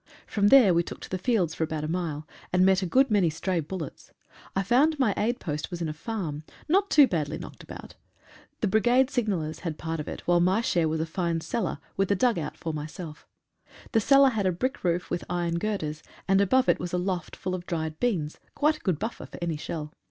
From 0.25 0.47
there 0.47 0.73
we 0.73 0.81
took 0.81 0.99
to 1.01 1.09
the 1.11 1.19
fields 1.19 1.53
for 1.53 1.63
about 1.63 1.83
a 1.83 1.87
mile, 1.87 2.27
and 2.51 2.65
met 2.65 2.81
a 2.81 2.87
good 2.87 3.11
many 3.11 3.29
stray 3.29 3.59
bul 3.59 3.81
lets. 3.81 4.11
I 4.55 4.63
found 4.63 4.97
my 4.97 5.13
aid 5.15 5.39
post 5.39 5.69
was 5.69 5.79
in 5.79 5.87
a 5.87 5.93
farm, 5.93 6.41
not 6.67 6.89
too 6.89 7.05
badly 7.07 7.37
knocked 7.37 7.61
about. 7.61 7.93
The 8.61 8.67
Brigade 8.67 9.11
signallers 9.11 9.59
had 9.59 9.77
part 9.77 9.99
of 9.99 10.07
it, 10.07 10.21
while 10.21 10.39
my 10.39 10.59
share 10.61 10.87
was 10.89 11.01
a 11.01 11.05
fine 11.05 11.39
cellar, 11.41 11.77
with 11.97 12.09
a 12.09 12.15
dugout 12.15 12.57
for 12.57 12.73
myself. 12.73 13.27
The 13.91 14.01
cellar 14.01 14.29
had 14.29 14.47
a 14.47 14.51
brick 14.51 14.83
roof 14.83 15.11
with 15.11 15.23
iron 15.29 15.59
girders, 15.59 16.01
and 16.27 16.41
above 16.41 16.67
it 16.67 16.79
was 16.79 16.93
a 16.93 16.97
loft 16.97 17.35
full 17.35 17.53
of 17.53 17.67
dried 17.67 17.99
beans,— 17.99 18.39
quite 18.55 18.77
a 18.77 18.81
good 18.81 18.97
buffer 18.97 19.27
for 19.27 19.37
any 19.39 19.55
shell. 19.55 19.93